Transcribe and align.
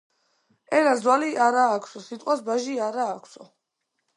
ენას 0.77 1.03
ძვალი 1.03 1.29
არა 1.47 1.65
აქვსო, 1.75 2.01
სიტყვას 2.07 2.41
ბაჟი 2.49 2.81
არა 2.87 3.07
აქვსო 3.13 3.47